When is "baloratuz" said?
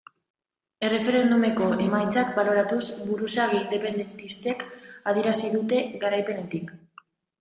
2.37-2.81